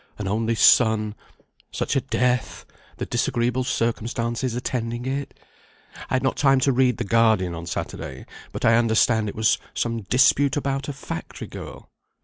[0.17, 1.13] an only son,
[1.71, 2.65] such a death,
[2.97, 5.39] the disagreeable circumstances attending it;
[6.09, 9.59] I had not time to read the Guardian on Saturday, but I understand it was
[9.75, 11.91] some dispute about a factory girl."